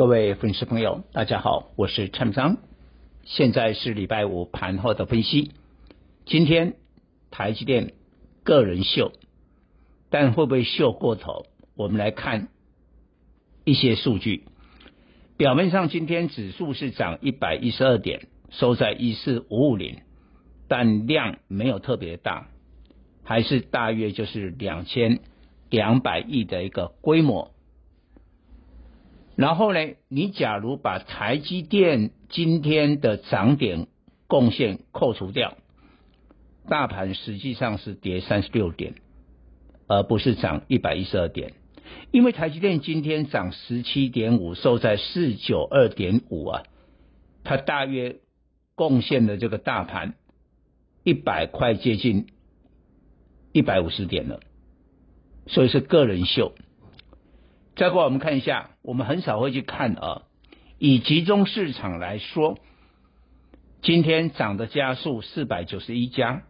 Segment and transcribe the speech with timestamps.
[0.00, 2.56] 各位粉丝朋友，大家好，我是陈章，
[3.24, 5.50] 现在是礼拜五盘后的分析。
[6.24, 6.76] 今天
[7.30, 7.92] 台积电
[8.42, 9.12] 个人秀，
[10.08, 11.44] 但会不会秀过头？
[11.76, 12.48] 我们来看
[13.66, 14.44] 一些数据。
[15.36, 19.98] 表面上今天指数是涨一百一十二点，收在一四五五零，
[20.66, 22.48] 但量没有特别大，
[23.22, 25.20] 还是大约就是两千
[25.68, 27.50] 两百亿的一个规模。
[29.40, 33.86] 然后呢，你假如把台积电今天的涨点
[34.26, 35.56] 贡献扣除掉，
[36.68, 38.96] 大盘实际上是跌三十六点，
[39.86, 41.54] 而不是涨一百一十二点。
[42.10, 46.64] 因为台积电今天涨十七点五，收在四九二点五啊，
[47.42, 48.16] 它大约
[48.74, 50.16] 贡献了这个大盘
[51.02, 52.26] 一百块，接近
[53.52, 54.40] 一百五十点了，
[55.46, 56.52] 所以是个人秀。
[57.76, 60.22] 再过来我们看一下，我们很少会去看啊。
[60.78, 62.58] 以集中市场来说，
[63.80, 66.42] 今天涨的家数四百九十一家，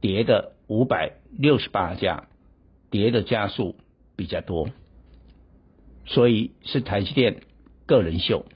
[0.00, 2.28] 跌的五百六十八家，
[2.90, 3.76] 跌的家数
[4.16, 4.70] 比较多，
[6.06, 7.42] 所以是台积电
[7.86, 8.46] 个人秀。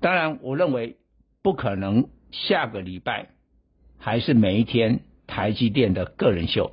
[0.00, 0.96] 当然，我认为
[1.42, 3.30] 不可能下个礼拜
[3.98, 6.72] 还是每一天台积电的个人秀，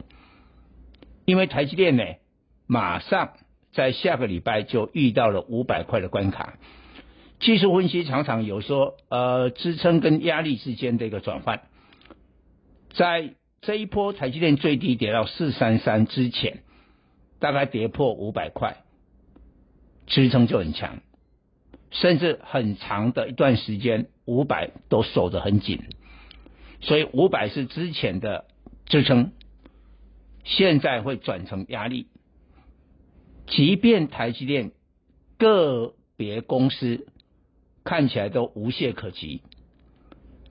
[1.25, 2.03] 因为台积电呢，
[2.67, 3.33] 马上。
[3.73, 6.59] 在下个礼拜就遇到了五百块的关卡，
[7.39, 11.61] 技术分析常常有说，呃，支撑跟压力之间的一个转换，
[12.93, 16.59] 在这一波台积电最低跌到四三三之前，
[17.39, 18.77] 大概跌破五百块，
[20.05, 21.01] 支撑就很强，
[21.89, 25.81] 甚至很长的一段时间五百都守得很紧，
[26.81, 28.45] 所以五百是之前的
[28.85, 29.31] 支撑，
[30.43, 32.07] 现在会转成压力。
[33.55, 34.71] 即便台积电
[35.37, 37.05] 个别公司
[37.83, 39.41] 看起来都无懈可击，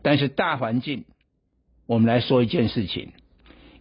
[0.03, 1.05] 但是大环境，
[1.87, 3.11] 我们来说一件事情，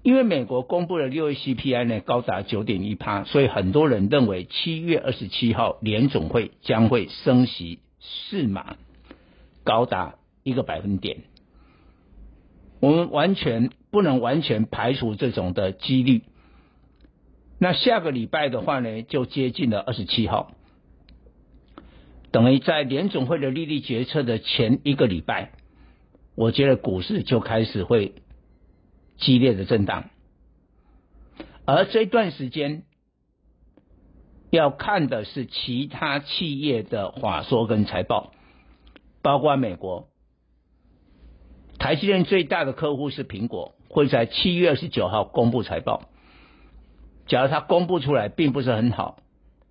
[0.01, 8.77] 因为美国公布的六月 CPI 呢高达九点一趴，所以很多人认为七月二十七号联总会将会升息四码，
[9.63, 11.17] 高达一个百分点。
[12.79, 16.23] 我们完全不能完全排除这种的几率。
[17.63, 20.51] 那下个礼拜的话呢，就接近了二十七号，
[22.31, 25.51] 等于在联总会的利率决策的前一个礼拜，
[26.33, 28.15] 我觉得股市就开始会
[29.17, 30.09] 激烈的震荡，
[31.65, 32.81] 而这段时间
[34.49, 38.33] 要看的是其他企业的法说跟财报，
[39.21, 40.09] 包括美国，
[41.77, 46.07] 台积电最大的客户是苹果，会在七月二十九号公布财报。
[47.31, 49.19] 假如它公布出来并不是很好，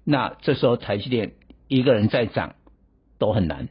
[0.02, 1.32] 那这时候台积电
[1.68, 2.54] 一个人再涨
[3.18, 3.68] 都很难，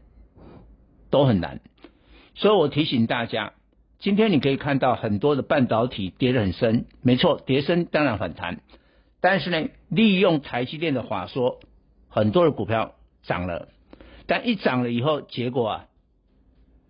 [1.10, 1.60] 都很难。
[2.36, 3.54] 所以我提醒大家，
[3.98, 8.62] 今天你可以看到很多的半导体跌得很深，没错，跌深当然反弹，
[9.22, 11.60] 但是呢，利用台积电的话说，
[12.10, 13.70] 很多的股票涨了，
[14.28, 15.86] 但一涨了以后，结果啊，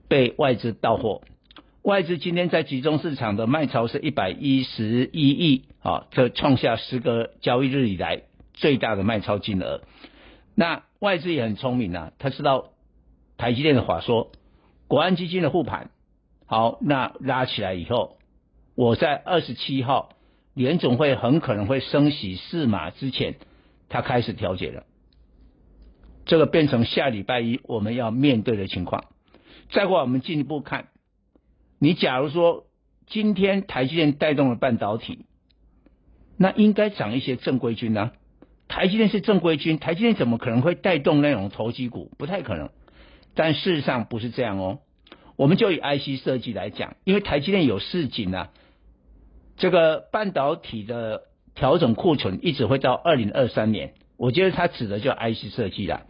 [0.10, 1.22] 被外资到货。
[1.82, 8.24] 外资今天在集中市场的卖超是一百一十一亿，啊，这创下十个交易日以来
[8.54, 9.82] 最大的卖超金额。
[10.56, 12.72] 那外资也很聪明啊，他知道
[13.38, 14.30] 台积电的话说，
[14.90, 15.90] 国安基金的护盘，
[16.46, 18.18] 好，那拉起来以后，
[18.76, 20.10] 我在二十七号
[20.54, 23.36] 联总会很可能会升息四码之前，
[23.88, 24.84] 他开始调节了，
[26.26, 29.06] 这个变成下礼拜一我们要面对的情况。
[29.72, 30.90] 再过来我们进一步看。
[31.80, 32.66] 你假如说
[33.08, 35.26] 今天台积电带动了半导体，
[36.38, 38.12] 那应该涨一些正规军呢、
[38.68, 42.12] 台积电是正规军，台积电怎么可能会带动那种投机股？
[42.18, 42.70] 不太可能。
[43.34, 44.80] 但事实上不是这样哦。
[45.38, 48.52] 我们就以 IC 设计来讲，因为台积电有市井啊，
[49.56, 51.24] 这个半导体的
[51.56, 53.94] 调整库存一直会到二零二三年。
[54.18, 56.02] 我觉得它指的就 IC 设计啦。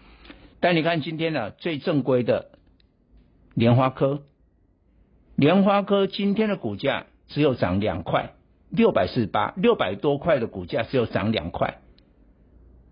[0.59, 2.49] 但你看今天呢、最正规的
[3.53, 4.23] 联发科。
[5.39, 8.33] 莲花科今天的股价只有涨两块，
[8.69, 11.79] 六百四十八，六百多块的股价只有涨两块。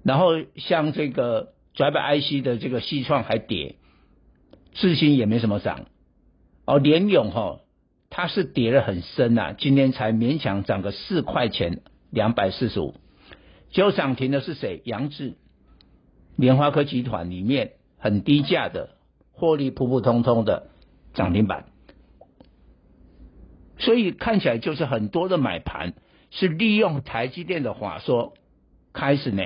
[0.01, 3.75] 然后像这个 Drive IC 的这个西创还跌，
[4.71, 5.87] 至今也没什么涨。
[6.65, 7.59] 哦，联咏哈，
[8.09, 12.93] 它是跌得很深呐、啊，今天才勉强涨个四块钱，两百四十五。
[13.71, 14.81] 就涨停的是谁？
[14.85, 15.33] 杨志，
[16.37, 18.91] 莲花科集团里面很低价的，
[19.33, 20.69] 获利普普通通的
[21.13, 21.65] 涨停板。
[23.79, 25.93] 所以看起来就是很多的买盘
[26.31, 28.33] 是利用台积电的话说，
[28.93, 29.43] 开始呢，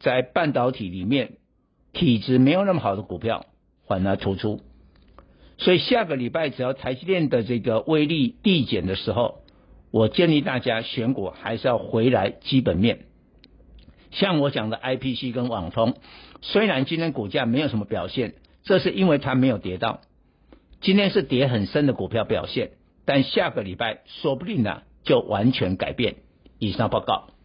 [0.00, 1.34] 在半导体里面
[1.92, 3.46] 体质没有那么好的股票
[3.86, 4.60] 反而突出。
[5.58, 9.42] 所以下个礼拜只要台积电的这个威力递减的时候，
[9.90, 13.06] 我建议大家选股还是要回来基本面。
[14.10, 15.94] 像我讲的 IPC 跟网通，
[16.42, 18.34] 虽然今天股价没有什么表现，
[18.64, 20.00] 这是因为它没有跌到。
[20.82, 22.72] 今天是跌很深的股票表现，
[23.06, 26.16] 但下个礼拜说不定呢就完全改变。
[26.58, 27.35] 以上报告。